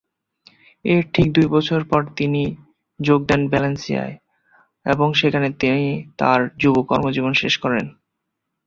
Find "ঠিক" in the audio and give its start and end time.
1.13-1.27